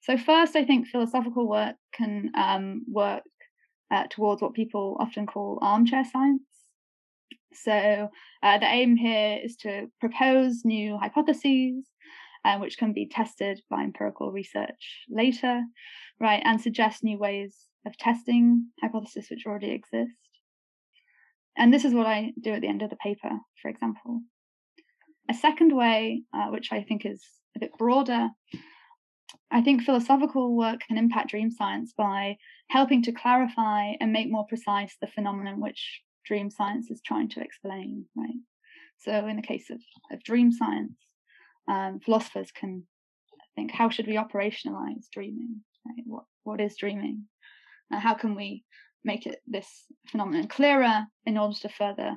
So, 0.01 0.17
first, 0.17 0.55
I 0.55 0.63
think 0.63 0.87
philosophical 0.87 1.47
work 1.47 1.75
can 1.93 2.31
um, 2.35 2.83
work 2.87 3.23
uh, 3.91 4.05
towards 4.09 4.41
what 4.41 4.53
people 4.53 4.95
often 4.99 5.25
call 5.25 5.59
armchair 5.61 6.05
science. 6.05 6.43
So, 7.53 8.09
uh, 8.43 8.57
the 8.59 8.65
aim 8.65 8.95
here 8.95 9.39
is 9.43 9.55
to 9.57 9.87
propose 9.99 10.63
new 10.63 10.97
hypotheses, 10.97 11.85
uh, 12.45 12.57
which 12.59 12.77
can 12.77 12.93
be 12.93 13.07
tested 13.07 13.61
by 13.69 13.83
empirical 13.83 14.31
research 14.31 15.05
later, 15.09 15.63
right, 16.19 16.41
and 16.45 16.61
suggest 16.61 17.03
new 17.03 17.17
ways 17.17 17.67
of 17.85 17.97
testing 17.97 18.67
hypotheses 18.81 19.29
which 19.29 19.45
already 19.45 19.71
exist. 19.71 20.13
And 21.57 21.73
this 21.73 21.85
is 21.85 21.93
what 21.93 22.05
I 22.05 22.31
do 22.39 22.51
at 22.51 22.61
the 22.61 22.67
end 22.67 22.81
of 22.81 22.89
the 22.89 22.95
paper, 22.95 23.31
for 23.61 23.69
example. 23.69 24.21
A 25.29 25.33
second 25.33 25.75
way, 25.75 26.23
uh, 26.33 26.47
which 26.47 26.71
I 26.71 26.83
think 26.83 27.05
is 27.05 27.23
a 27.55 27.59
bit 27.59 27.71
broader, 27.77 28.29
I 29.51 29.61
think 29.61 29.81
philosophical 29.81 30.55
work 30.55 30.81
can 30.87 30.97
impact 30.97 31.29
dream 31.29 31.51
science 31.51 31.93
by 31.97 32.37
helping 32.69 33.01
to 33.03 33.11
clarify 33.11 33.93
and 33.99 34.13
make 34.13 34.31
more 34.31 34.45
precise 34.47 34.95
the 35.01 35.07
phenomenon 35.07 35.59
which 35.59 36.01
dream 36.29 36.49
science 36.49 36.89
is 36.91 37.01
trying 37.01 37.27
to 37.27 37.41
explain, 37.41 38.05
right? 38.15 38.41
So, 38.99 39.11
in 39.27 39.35
the 39.35 39.49
case 39.51 39.69
of, 39.71 39.81
of 40.11 40.23
dream 40.23 40.51
science, 40.51 40.97
um, 41.67 41.99
philosophers 42.05 42.51
can 42.51 42.83
think 43.55 43.71
how 43.71 43.89
should 43.89 44.07
we 44.07 44.23
operationalize 44.25 45.05
dreaming? 45.11 45.61
Right? 45.85 46.03
What 46.05 46.25
what 46.43 46.61
is 46.61 46.77
dreaming? 46.77 47.25
How 47.91 48.13
can 48.13 48.35
we 48.35 48.63
make 49.03 49.25
it 49.25 49.39
this 49.47 49.67
phenomenon 50.07 50.47
clearer 50.47 50.97
in 51.25 51.37
order 51.37 51.57
to 51.61 51.69
further 51.69 52.11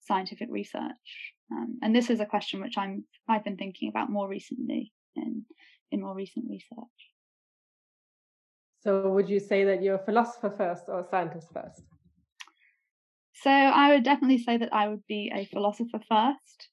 scientific 0.00 0.48
research? 0.50 1.06
Um, 1.50 1.78
and 1.82 1.94
this 1.94 2.10
is 2.10 2.20
a 2.20 2.26
question 2.26 2.60
which 2.60 2.76
I'm 2.76 3.04
I've 3.28 3.44
been 3.44 3.56
thinking 3.56 3.88
about 3.88 4.10
more 4.10 4.28
recently 4.28 4.92
in 5.16 5.44
in 5.92 6.02
more 6.02 6.14
recent 6.14 6.44
research. 6.50 6.96
So, 8.82 9.10
would 9.14 9.28
you 9.28 9.40
say 9.40 9.64
that 9.64 9.82
you're 9.82 10.00
a 10.02 10.06
philosopher 10.10 10.50
first 10.50 10.84
or 10.88 11.00
a 11.00 11.08
scientist 11.12 11.48
first? 11.52 11.82
So, 13.42 13.50
I 13.50 13.92
would 13.92 14.04
definitely 14.04 14.38
say 14.38 14.56
that 14.56 14.72
I 14.72 14.88
would 14.88 15.06
be 15.06 15.30
a 15.34 15.44
philosopher 15.46 16.00
first. 16.08 16.68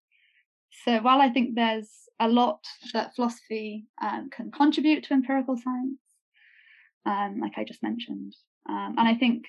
So, 0.86 1.00
while 1.00 1.22
I 1.22 1.29
think 1.29 1.55
there's 1.55 1.89
a 2.20 2.27
lot 2.27 2.60
that 2.93 3.15
philosophy 3.15 3.86
um, 4.01 4.29
can 4.29 4.51
contribute 4.51 5.03
to 5.05 5.13
empirical 5.13 5.58
science, 5.58 6.00
um, 7.05 7.39
like 7.41 7.53
I 7.58 7.63
just 7.63 7.84
mentioned, 7.84 8.34
um, 8.70 8.96
and 8.98 9.08
I 9.08 9.15
think 9.15 9.46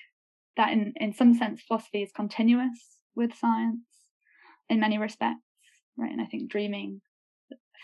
that 0.57 0.71
in, 0.71 0.93
in 0.97 1.13
some 1.13 1.33
sense, 1.33 1.61
philosophy 1.61 2.03
is 2.03 2.11
continuous 2.11 2.79
with 3.15 3.33
science 3.33 3.79
in 4.69 4.79
many 4.79 4.97
respects, 4.97 5.41
right? 5.97 6.11
And 6.11 6.21
I 6.21 6.25
think 6.25 6.49
dreaming, 6.49 7.01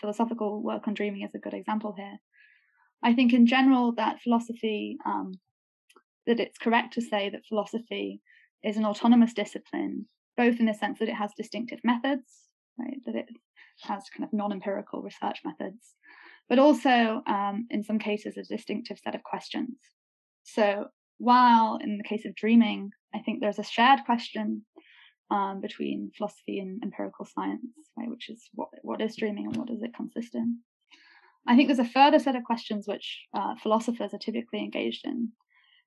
philosophical 0.00 0.62
work 0.62 0.86
on 0.88 0.94
dreaming 0.94 1.22
is 1.22 1.34
a 1.34 1.38
good 1.38 1.54
example 1.54 1.94
here. 1.96 2.18
I 3.02 3.14
think 3.14 3.32
in 3.32 3.46
general 3.46 3.92
that 3.96 4.20
philosophy, 4.20 4.96
um, 5.04 5.32
that 6.26 6.40
it's 6.40 6.58
correct 6.58 6.94
to 6.94 7.00
say 7.00 7.30
that 7.30 7.46
philosophy 7.48 8.20
is 8.64 8.76
an 8.76 8.84
autonomous 8.84 9.32
discipline, 9.32 10.06
both 10.36 10.60
in 10.60 10.66
the 10.66 10.74
sense 10.74 10.98
that 10.98 11.08
it 11.08 11.14
has 11.14 11.32
distinctive 11.36 11.80
methods, 11.84 12.24
right? 12.78 12.98
That 13.06 13.16
it 13.16 13.28
has 13.82 14.04
kind 14.14 14.24
of 14.24 14.32
non-empirical 14.32 15.02
research 15.02 15.40
methods, 15.44 15.94
but 16.48 16.58
also 16.58 17.22
um, 17.26 17.66
in 17.70 17.82
some 17.82 17.98
cases 17.98 18.36
a 18.36 18.42
distinctive 18.42 18.98
set 19.02 19.14
of 19.14 19.22
questions. 19.22 19.78
So 20.44 20.86
while 21.18 21.78
in 21.80 21.98
the 21.98 22.04
case 22.04 22.24
of 22.24 22.34
dreaming, 22.34 22.90
I 23.14 23.20
think 23.20 23.40
there's 23.40 23.58
a 23.58 23.64
shared 23.64 24.00
question 24.04 24.64
um, 25.30 25.60
between 25.60 26.10
philosophy 26.16 26.58
and 26.58 26.82
empirical 26.82 27.24
science, 27.24 27.64
right, 27.96 28.10
which 28.10 28.28
is 28.28 28.48
what 28.54 28.68
what 28.82 29.00
is 29.00 29.16
dreaming 29.16 29.46
and 29.46 29.56
what 29.56 29.68
does 29.68 29.82
it 29.82 29.94
consist 29.94 30.34
in. 30.34 30.58
I 31.46 31.56
think 31.56 31.68
there's 31.68 31.78
a 31.78 31.84
further 31.84 32.18
set 32.18 32.36
of 32.36 32.44
questions 32.44 32.86
which 32.86 33.24
uh, 33.34 33.54
philosophers 33.62 34.14
are 34.14 34.18
typically 34.18 34.60
engaged 34.60 35.04
in 35.04 35.32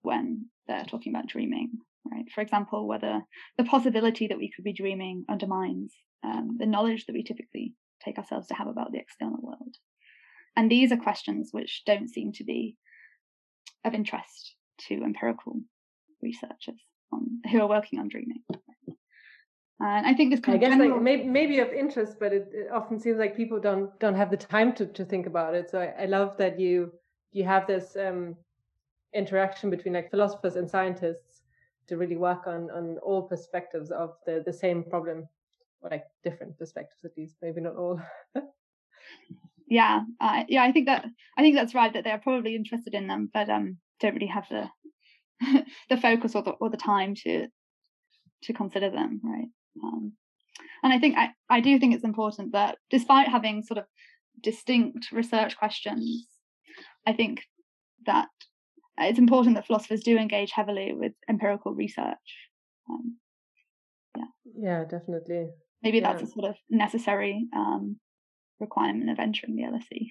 when 0.02 0.48
they're 0.68 0.84
talking 0.86 1.14
about 1.14 1.28
dreaming, 1.28 1.72
right? 2.12 2.26
For 2.34 2.42
example, 2.42 2.88
whether 2.88 3.22
the 3.58 3.64
possibility 3.64 4.28
that 4.28 4.38
we 4.38 4.52
could 4.54 4.64
be 4.64 4.74
dreaming 4.74 5.26
undermines 5.30 5.94
um, 6.24 6.58
the 6.60 6.66
knowledge 6.66 7.06
that 7.06 7.14
we 7.14 7.24
typically 7.24 7.74
take 8.04 8.18
ourselves 8.18 8.48
to 8.48 8.54
have 8.56 8.68
about 8.68 8.92
the 8.92 9.00
external 9.00 9.40
world. 9.42 9.76
And 10.56 10.72
these 10.72 10.92
are 10.92 10.98
questions 10.98 11.50
which 11.52 11.84
don't 11.86 12.10
seem 12.10 12.32
to 12.34 12.44
be 12.44 12.78
of 13.84 13.94
interest 13.94 14.56
to 14.88 14.96
empirical 15.04 15.62
researchers 16.22 16.82
on, 17.12 17.42
who 17.52 17.62
are 17.62 17.70
working 17.70 18.00
on 18.00 18.08
dreaming. 18.08 18.44
And 19.80 20.08
I 20.08 20.14
think 20.14 20.32
this 20.32 20.40
kind 20.40 20.56
I 20.56 20.60
guess 20.60 20.70
general... 20.70 20.94
like 20.94 21.02
maybe, 21.02 21.24
maybe 21.26 21.60
of 21.60 21.70
interest, 21.74 22.16
but 22.20 22.32
it, 22.32 22.50
it, 22.54 22.72
often 22.72 22.98
seems 22.98 23.20
like 23.20 23.36
people 23.36 23.60
don't 23.60 23.98
don't 24.00 24.16
have 24.16 24.32
the 24.32 24.38
time 24.38 24.74
to, 24.76 24.86
to 24.86 25.04
think 25.04 25.28
about 25.28 25.54
it. 25.54 25.70
So 25.70 25.80
I, 25.80 26.04
I 26.04 26.06
love 26.06 26.38
that 26.38 26.58
you 26.60 26.94
you 27.34 27.44
have 27.44 27.68
this 27.68 27.98
um, 27.98 28.38
interaction 29.14 29.70
between 29.70 29.94
like 29.94 30.10
philosophers 30.12 30.56
and 30.56 30.70
scientists 30.70 31.35
to 31.88 31.98
really 31.98 32.18
work 32.18 32.48
on 32.48 32.70
on 32.72 32.98
all 33.04 33.28
perspectives 33.28 33.92
of 33.92 34.16
the 34.26 34.44
the 34.46 34.54
same 34.54 34.84
problem, 34.84 35.28
or 35.82 35.90
like 35.90 36.06
different 36.24 36.58
perspectives 36.58 37.06
at 37.06 37.18
least, 37.18 37.36
maybe 37.42 37.62
not 37.62 37.76
all. 37.76 38.02
yeah, 39.70 40.02
uh, 40.20 40.44
yeah, 40.48 40.64
I 40.64 40.72
think 40.72 40.88
that 40.88 41.06
I 41.38 41.42
think 41.42 41.56
that's 41.56 41.76
right. 41.76 41.94
That 41.94 42.04
they're 42.04 42.18
probably 42.20 42.56
interested 42.56 42.94
in 42.94 43.08
them, 43.08 43.30
but 43.34 43.50
um, 43.50 43.78
don't 44.00 44.14
really 44.14 44.28
have 44.28 44.48
the 44.50 44.70
the 45.90 45.98
focus 45.98 46.36
or 46.36 46.44
the 46.44 46.52
or 46.52 46.70
the 46.70 46.78
time 46.78 47.16
to 47.24 47.48
to 48.44 48.54
consider 48.54 48.90
them, 48.90 49.22
right? 49.24 49.48
Um, 49.84 50.14
and 50.84 50.94
I 50.94 51.00
think 51.00 51.18
I, 51.18 51.30
I 51.50 51.62
do 51.62 51.80
think 51.80 51.94
it's 51.94 52.04
important 52.04 52.52
that 52.54 52.78
despite 52.90 53.28
having 53.28 53.64
sort 53.64 53.80
of 53.80 53.86
distinct 54.42 55.12
research 55.12 55.58
questions, 55.58 56.28
I 57.08 57.14
think 57.14 57.42
that 58.06 58.28
it's 58.98 59.20
important 59.20 59.56
that 59.56 59.68
philosophers 59.68 60.04
do 60.04 60.18
engage 60.18 60.52
heavily 60.52 60.94
with 60.94 61.14
empirical 61.46 61.74
research. 61.74 62.50
Um, 62.90 63.18
yeah. 64.18 64.24
Yeah, 64.58 64.84
definitely. 64.86 65.50
Maybe 65.84 66.00
yeah. 66.00 66.14
that's 66.14 66.24
a 66.24 66.28
sort 66.28 66.50
of 66.50 66.56
necessary 66.70 67.48
um, 67.56 67.98
requirement 68.60 69.10
of 69.10 69.20
entering 69.20 69.56
the 69.56 69.64
LSE. 69.64 70.10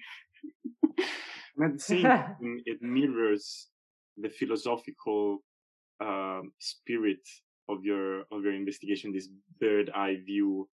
at 1.63 1.79
the 1.87 2.61
it 2.65 2.81
mirrors 2.81 3.67
the 4.17 4.29
philosophical 4.29 5.39
uh, 6.01 6.41
spirit 6.59 7.25
of 7.69 7.83
your 7.83 8.21
of 8.31 8.43
your 8.43 8.53
investigation 8.53 9.11
this 9.11 9.29
bird 9.59 9.89
eye 9.95 10.17
view 10.25 10.67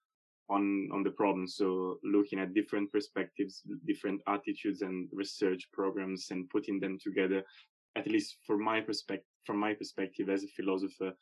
on 0.51 0.89
on 0.93 1.03
the 1.05 1.11
problem 1.11 1.47
so 1.47 1.97
looking 2.03 2.41
at 2.41 2.53
different 2.53 2.91
perspectives 2.93 3.63
different 3.87 4.21
attitudes 4.27 4.83
and 4.83 5.09
research 5.13 5.63
programs 5.73 6.27
and 6.31 6.51
putting 6.51 6.81
them 6.81 6.99
together 7.03 7.43
at 7.97 8.07
least 8.07 8.37
from 8.47 8.63
my 8.63 8.81
perspective 8.81 9.27
from 9.45 9.59
my 9.59 9.75
perspective 9.75 10.29
as 10.29 10.45
a 10.45 10.49
philosopher 10.49 11.13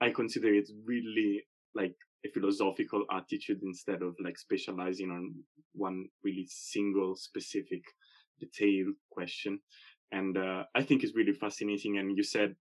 i 0.00 0.10
consider 0.10 0.52
it 0.52 0.68
really 0.84 1.42
like 1.74 1.94
a 2.26 2.28
philosophical 2.30 3.04
attitude 3.12 3.60
instead 3.62 4.02
of 4.02 4.14
like 4.22 4.36
specializing 4.36 5.10
on 5.10 5.34
one 5.72 6.04
really 6.24 6.46
single 6.48 7.14
specific 7.16 7.82
detailed 8.38 8.94
question 9.10 9.60
and 10.12 10.36
uh, 10.36 10.64
i 10.74 10.82
think 10.82 11.02
it's 11.02 11.14
really 11.14 11.32
fascinating 11.32 11.98
and 11.98 12.16
you 12.16 12.22
said 12.22 12.54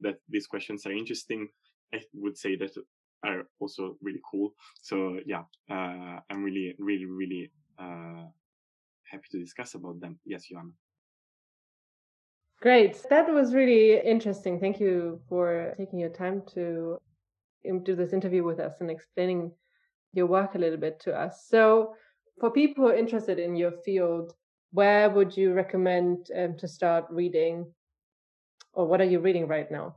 that 0.00 0.16
these 0.28 0.46
questions 0.46 0.86
are 0.86 0.92
interesting 0.92 1.48
I 1.94 2.02
would 2.14 2.36
say 2.36 2.56
that 2.56 2.72
are 3.24 3.46
also 3.60 3.96
really 4.02 4.20
cool. 4.30 4.52
So 4.82 5.18
yeah, 5.26 5.44
uh, 5.70 6.20
I'm 6.30 6.42
really, 6.42 6.74
really, 6.78 7.06
really 7.06 7.50
uh, 7.78 8.26
happy 9.10 9.28
to 9.32 9.38
discuss 9.38 9.74
about 9.74 10.00
them. 10.00 10.18
Yes, 10.24 10.46
Joanna. 10.50 10.70
Great. 12.64 12.98
That 13.10 13.30
was 13.30 13.52
really 13.52 14.00
interesting. 14.00 14.58
Thank 14.58 14.80
you 14.80 15.20
for 15.28 15.74
taking 15.76 15.98
your 15.98 16.08
time 16.08 16.40
to 16.54 16.96
do 17.82 17.94
this 17.94 18.14
interview 18.14 18.42
with 18.42 18.58
us 18.58 18.80
and 18.80 18.90
explaining 18.90 19.52
your 20.14 20.24
work 20.24 20.54
a 20.54 20.58
little 20.58 20.78
bit 20.78 20.98
to 21.00 21.12
us. 21.12 21.44
So, 21.46 21.94
for 22.40 22.50
people 22.50 22.88
interested 22.88 23.38
in 23.38 23.54
your 23.54 23.72
field, 23.84 24.32
where 24.72 25.10
would 25.10 25.36
you 25.36 25.52
recommend 25.52 26.30
um, 26.34 26.56
to 26.56 26.66
start 26.66 27.04
reading, 27.10 27.70
or 28.72 28.86
what 28.86 29.02
are 29.02 29.10
you 29.12 29.20
reading 29.20 29.46
right 29.46 29.70
now? 29.70 29.96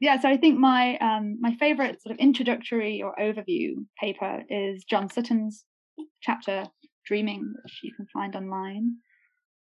yeah, 0.00 0.20
so 0.20 0.28
I 0.28 0.38
think 0.38 0.58
my 0.58 0.98
um, 0.98 1.38
my 1.40 1.54
favorite 1.54 2.02
sort 2.02 2.14
of 2.14 2.18
introductory 2.18 3.00
or 3.00 3.14
overview 3.14 3.86
paper 4.00 4.42
is 4.50 4.82
John 4.82 5.08
Sutton's 5.08 5.64
chapter 6.20 6.66
Dreaming, 7.06 7.54
which 7.62 7.78
you 7.84 7.92
can 7.94 8.08
find 8.12 8.34
online. 8.34 8.96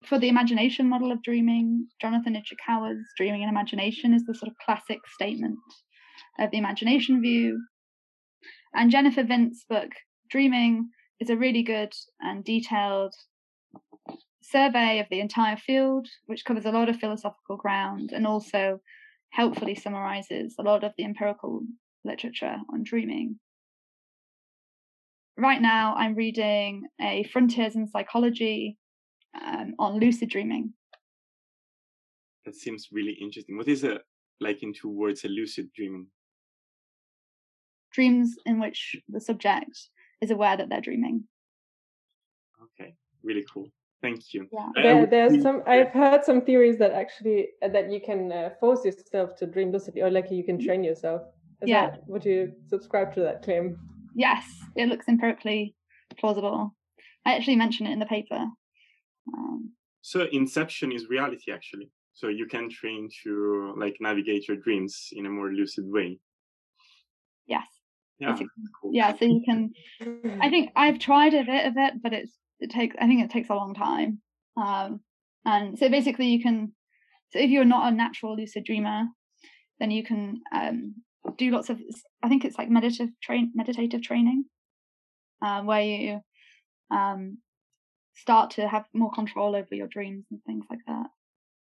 For 0.03 0.19
the 0.19 0.29
imagination 0.29 0.87
model 0.87 1.11
of 1.11 1.23
dreaming, 1.23 1.87
Jonathan 1.99 2.35
Ichikawa's 2.35 3.03
Dreaming 3.17 3.41
and 3.41 3.49
Imagination 3.49 4.13
is 4.13 4.23
the 4.25 4.35
sort 4.35 4.51
of 4.51 4.57
classic 4.63 4.99
statement 5.07 5.57
of 6.39 6.51
the 6.51 6.57
imagination 6.57 7.21
view. 7.21 7.59
And 8.73 8.91
Jennifer 8.91 9.23
Windt's 9.23 9.65
book, 9.67 9.91
Dreaming, 10.29 10.89
is 11.19 11.29
a 11.29 11.37
really 11.37 11.63
good 11.63 11.93
and 12.19 12.43
detailed 12.43 13.13
survey 14.43 14.99
of 14.99 15.07
the 15.09 15.21
entire 15.21 15.57
field, 15.57 16.07
which 16.27 16.45
covers 16.45 16.65
a 16.65 16.71
lot 16.71 16.89
of 16.89 16.97
philosophical 16.97 17.57
ground 17.57 18.11
and 18.13 18.27
also 18.27 18.79
helpfully 19.31 19.75
summarizes 19.75 20.55
a 20.59 20.63
lot 20.63 20.83
of 20.83 20.91
the 20.97 21.03
empirical 21.03 21.61
literature 22.03 22.57
on 22.71 22.83
dreaming. 22.83 23.39
right 25.37 25.61
now 25.61 25.95
I'm 25.95 26.15
reading 26.15 26.83
a 27.01 27.23
Frontiers 27.23 27.75
in 27.75 27.87
Psychology 27.87 28.77
um, 29.43 29.75
on 29.79 29.99
lucid 29.99 30.29
dreaming. 30.29 30.73
That 32.45 32.55
seems 32.55 32.89
really 32.91 33.13
interesting. 33.13 33.57
What 33.57 33.67
is 33.67 33.83
a 33.83 33.99
like 34.39 34.63
in 34.63 34.73
two 34.73 34.89
words 34.89 35.23
a 35.23 35.27
lucid 35.27 35.71
dreaming? 35.73 36.07
Dreams 37.91 38.35
in 38.45 38.59
which 38.59 38.95
the 39.07 39.19
subject 39.19 39.89
is 40.21 40.31
aware 40.31 40.57
that 40.57 40.69
they're 40.69 40.81
dreaming. 40.81 41.23
Okay, 42.61 42.93
really 43.23 43.45
cool. 43.51 43.69
Thank 44.01 44.33
you. 44.33 44.47
Yeah. 44.51 44.69
There, 44.75 45.05
there's 45.07 45.41
some. 45.41 45.63
I've 45.65 45.89
heard 45.89 46.23
some 46.23 46.41
theories 46.41 46.77
that 46.77 46.91
actually 46.91 47.47
uh, 47.63 47.69
that 47.69 47.91
you 47.91 47.99
can 47.99 48.31
uh, 48.31 48.49
force 48.59 48.85
yourself 48.85 49.35
to 49.37 49.47
dream 49.47 49.71
lucidly, 49.71 50.01
or 50.01 50.11
like 50.11 50.29
you 50.29 50.43
can 50.43 50.63
train 50.63 50.83
yourself. 50.83 51.21
Is 51.61 51.69
Yeah. 51.69 51.91
that 51.91 52.07
would 52.07 52.25
you 52.25 52.51
subscribe 52.67 53.13
to 53.15 53.21
that 53.21 53.41
claim? 53.41 53.77
Yes, 54.13 54.45
it 54.75 54.89
looks 54.89 55.07
empirically 55.07 55.75
plausible. 56.19 56.75
I 57.25 57.35
actually 57.35 57.55
mention 57.55 57.87
it 57.87 57.93
in 57.93 57.99
the 57.99 58.05
paper. 58.05 58.45
Um, 59.33 59.71
So 60.01 60.27
Inception 60.31 60.91
is 60.91 61.09
reality 61.09 61.51
actually. 61.51 61.89
So 62.13 62.27
you 62.29 62.45
can 62.47 62.69
train 62.69 63.09
to 63.23 63.75
like 63.77 63.97
navigate 63.99 64.47
your 64.47 64.57
dreams 64.57 65.09
in 65.11 65.25
a 65.25 65.29
more 65.29 65.51
lucid 65.51 65.85
way. 65.87 66.19
yes, 67.45 67.67
Yeah. 68.19 68.37
Cool. 68.81 68.91
yeah. 68.93 69.13
So 69.17 69.25
you 69.25 69.41
can. 69.45 69.71
I 70.41 70.49
think 70.49 70.71
I've 70.75 70.99
tried 70.99 71.33
a 71.33 71.43
bit 71.43 71.65
of 71.65 71.73
it, 71.75 71.93
but 72.01 72.13
it's 72.13 72.33
it 72.59 72.69
takes. 72.69 72.95
I 73.01 73.07
think 73.07 73.21
it 73.23 73.31
takes 73.31 73.49
a 73.49 73.55
long 73.55 73.73
time. 73.73 74.21
Um, 74.55 75.01
and 75.43 75.77
so 75.77 75.89
basically, 75.89 76.27
you 76.27 76.41
can. 76.41 76.73
So 77.31 77.39
if 77.39 77.49
you're 77.49 77.65
not 77.65 77.91
a 77.91 77.95
natural 77.95 78.37
lucid 78.37 78.63
dreamer, 78.63 79.03
then 79.79 79.91
you 79.91 80.03
can 80.03 80.41
um, 80.53 80.95
do 81.37 81.51
lots 81.51 81.69
of. 81.69 81.81
I 82.23 82.29
think 82.29 82.45
it's 82.45 82.57
like 82.57 82.69
meditative 82.69 83.09
train 83.21 83.51
meditative 83.55 84.01
training, 84.01 84.45
um, 85.41 85.65
where 85.65 85.81
you 85.81 86.21
um, 86.91 87.39
start 88.15 88.51
to 88.51 88.67
have 88.67 88.85
more 88.93 89.11
control 89.11 89.55
over 89.55 89.75
your 89.75 89.87
dreams 89.87 90.25
and 90.31 90.41
things 90.45 90.65
like 90.69 90.79
that. 90.87 91.07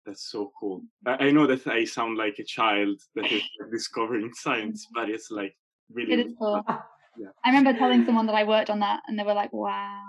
That's 0.05 0.31
so 0.31 0.51
cool. 0.59 0.81
I, 1.05 1.27
I 1.27 1.31
know 1.31 1.45
that 1.47 1.67
I 1.67 1.83
sound 1.83 2.17
like 2.17 2.39
a 2.39 2.43
child 2.43 2.99
that 3.15 3.31
is 3.31 3.43
discovering 3.71 4.31
science, 4.33 4.85
mm. 4.85 4.89
but 4.95 5.09
it's 5.09 5.29
like 5.29 5.55
really. 5.91 6.13
It 6.13 6.19
is 6.27 6.33
cool. 6.39 6.63
Yeah. 7.19 7.29
I 7.43 7.49
remember 7.49 7.73
telling 7.73 8.05
someone 8.05 8.27
that 8.27 8.35
I 8.35 8.43
worked 8.43 8.69
on 8.69 8.81
that, 8.81 8.99
and 9.07 9.17
they 9.17 9.23
were 9.23 9.33
like, 9.33 9.51
"Wow." 9.51 10.03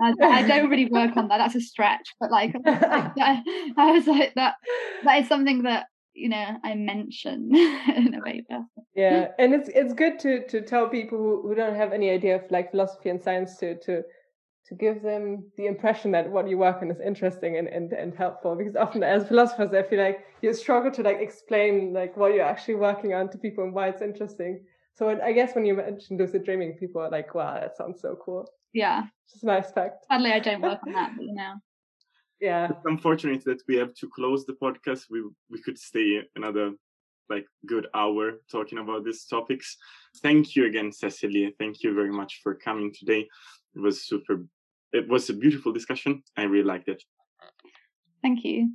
I, 0.00 0.14
I 0.22 0.48
don't 0.48 0.70
really 0.70 0.86
work 0.86 1.18
on 1.18 1.28
that. 1.28 1.36
That's 1.36 1.54
a 1.54 1.60
stretch, 1.60 2.14
but 2.18 2.30
like, 2.30 2.54
I, 2.64 3.42
I 3.76 3.90
was 3.90 4.06
like, 4.06 4.32
that 4.34 4.54
that 5.04 5.20
is 5.20 5.28
something 5.28 5.64
that 5.64 5.84
you 6.14 6.30
know 6.30 6.56
I 6.64 6.74
mention 6.76 7.54
in 7.54 8.14
a 8.14 8.22
paper. 8.22 8.64
yeah, 8.94 9.32
and 9.38 9.52
it's 9.52 9.68
it's 9.68 9.92
good 9.92 10.18
to 10.20 10.46
to 10.46 10.62
tell 10.62 10.88
people 10.88 11.18
who, 11.18 11.46
who 11.46 11.54
don't 11.54 11.76
have 11.76 11.92
any 11.92 12.08
idea 12.08 12.36
of 12.36 12.50
like 12.50 12.70
philosophy 12.70 13.10
and 13.10 13.22
science 13.22 13.58
to 13.58 13.78
to 13.80 14.02
to 14.66 14.74
give 14.74 15.02
them 15.02 15.50
the 15.56 15.66
impression 15.66 16.10
that 16.12 16.30
what 16.30 16.48
you 16.48 16.58
work 16.58 16.82
on 16.82 16.90
is 16.90 17.00
interesting 17.00 17.56
and, 17.56 17.68
and, 17.68 17.92
and 17.92 18.14
helpful 18.14 18.54
because 18.54 18.76
often 18.76 19.02
as 19.02 19.26
philosophers 19.28 19.70
i 19.72 19.82
feel 19.82 20.02
like 20.02 20.20
you 20.42 20.52
struggle 20.52 20.90
to 20.90 21.02
like 21.02 21.18
explain 21.20 21.92
like 21.92 22.16
what 22.16 22.34
you're 22.34 22.44
actually 22.44 22.74
working 22.74 23.14
on 23.14 23.28
to 23.30 23.38
people 23.38 23.64
and 23.64 23.72
why 23.72 23.88
it's 23.88 24.02
interesting 24.02 24.62
so 24.94 25.08
i 25.22 25.32
guess 25.32 25.54
when 25.54 25.64
you 25.64 25.74
mentioned 25.74 26.18
lucid 26.20 26.44
dreaming 26.44 26.72
people 26.74 27.00
are 27.00 27.10
like 27.10 27.34
wow 27.34 27.54
that 27.54 27.76
sounds 27.76 28.00
so 28.00 28.16
cool 28.24 28.46
Yeah. 28.74 29.04
just 29.30 29.42
a 29.44 29.46
nice 29.46 29.70
fact 29.70 30.04
Sadly, 30.10 30.32
I 30.32 30.40
don't 30.40 30.60
work 30.60 30.80
on 30.86 30.92
that, 30.92 31.12
but 31.16 31.24
you 31.24 31.34
know. 31.40 31.54
yeah 32.40 32.68
It's 32.70 32.84
unfortunate 32.84 33.42
that 33.44 33.62
we 33.68 33.76
have 33.76 33.94
to 34.00 34.08
close 34.08 34.44
the 34.44 34.54
podcast. 34.64 35.02
We 35.10 35.22
we 35.52 35.58
could 35.64 35.78
stay 35.78 36.22
another 36.36 36.72
like 37.30 37.46
good 37.66 37.86
hour 37.94 38.40
talking 38.50 38.78
about 38.78 39.04
these 39.04 39.24
topics. 39.24 39.76
Thank 40.22 40.56
you 40.56 40.66
again, 40.66 40.92
Cecily. 40.92 41.54
Thank 41.58 41.82
you 41.82 41.94
very 41.94 42.12
much 42.12 42.40
for 42.42 42.54
coming 42.54 42.92
today. 42.92 43.28
It 43.74 43.80
was 43.80 44.06
super. 44.06 44.44
It 44.92 45.08
was 45.08 45.28
a 45.30 45.34
beautiful 45.34 45.72
discussion. 45.72 46.22
I 46.36 46.42
really 46.44 46.64
liked 46.64 46.88
it. 46.88 47.02
Thank 48.22 48.44
you. 48.44 48.72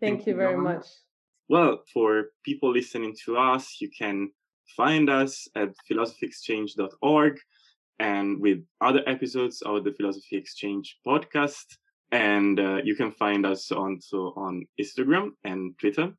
thank, 0.00 0.18
Thank 0.18 0.26
you 0.26 0.32
you, 0.32 0.36
very 0.38 0.54
Norma. 0.54 0.74
much 0.74 0.86
Well, 1.48 1.82
for 1.92 2.32
people 2.44 2.72
listening 2.72 3.14
to 3.24 3.36
us, 3.36 3.76
you 3.80 3.90
can 3.96 4.30
find 4.76 5.08
us 5.10 5.48
at 5.54 5.70
philosophyexchange.org 5.90 7.38
and 7.98 8.40
with 8.40 8.58
other 8.80 9.02
episodes 9.06 9.62
of 9.62 9.84
the 9.84 9.92
Philosophy 9.92 10.36
Exchange 10.36 10.98
podcast. 11.06 11.64
And 12.10 12.60
uh, 12.60 12.78
you 12.84 12.94
can 12.94 13.12
find 13.12 13.46
us 13.46 13.70
also 13.70 14.34
on 14.36 14.66
Instagram 14.80 15.30
and 15.44 15.78
Twitter. 15.78 16.12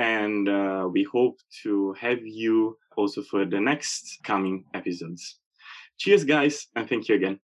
And 0.00 0.48
uh, 0.48 0.88
we 0.90 1.04
hope 1.04 1.38
to 1.62 1.92
have 2.00 2.20
you 2.24 2.78
also 2.96 3.20
for 3.22 3.44
the 3.44 3.60
next 3.60 4.20
coming 4.24 4.64
episodes. 4.72 5.38
Cheers, 5.98 6.24
guys, 6.24 6.68
and 6.74 6.88
thank 6.88 7.10
you 7.10 7.16
again. 7.16 7.38